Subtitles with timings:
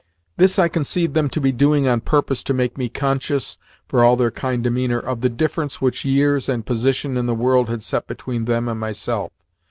[0.35, 4.15] This I conceived them to be doing on purpose to make me conscious (for all
[4.15, 8.07] their kind demeanour) of the difference which years and position in the world had set
[8.07, 9.31] between them and myself.